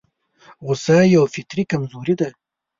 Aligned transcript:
غوسه 0.65 0.97
يوه 1.13 1.27
فطري 1.33 1.63
کمزوري 1.71 2.15
ده. 2.19 2.29